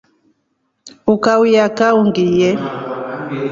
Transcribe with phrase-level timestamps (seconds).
[1.13, 2.49] Ukaulya kaa ungie.